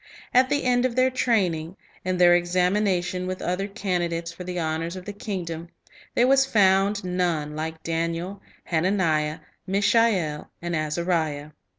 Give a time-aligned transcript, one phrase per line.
[0.33, 4.95] At the end of their training, in their examination with other candidates for the honors
[4.95, 5.69] of the kingdom,
[6.15, 11.51] there was" found none like Daniel, Hananiah, Mishael, and Azariah."